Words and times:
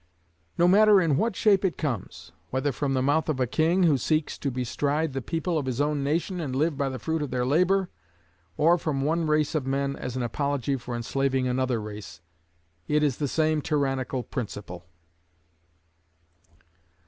No 0.57 0.67
matter 0.67 0.99
in 0.99 1.15
what 1.15 1.35
shape 1.35 1.63
it 1.63 1.77
comes, 1.77 2.31
whether 2.49 2.71
from 2.71 2.95
the 2.95 3.03
mouth 3.03 3.29
of 3.29 3.39
a 3.39 3.45
king 3.45 3.83
who 3.83 3.99
seeks 3.99 4.35
to 4.39 4.49
bestride 4.49 5.13
the 5.13 5.21
people 5.21 5.59
of 5.59 5.67
his 5.67 5.79
own 5.79 6.03
nation 6.03 6.39
and 6.41 6.55
live 6.55 6.75
by 6.75 6.89
the 6.89 6.97
fruit 6.97 7.21
of 7.21 7.29
their 7.29 7.45
labor, 7.45 7.87
or 8.57 8.79
from 8.79 9.03
one 9.03 9.27
race 9.27 9.53
of 9.53 9.67
men 9.67 9.95
as 9.95 10.15
an 10.15 10.23
apology 10.23 10.75
for 10.75 10.95
enslaving 10.95 11.47
another 11.47 11.79
race, 11.79 12.19
it 12.87 13.03
is 13.03 13.17
the 13.17 13.27
same 13.27 13.61
tyrannical 13.61 14.23
principle. 14.23 14.87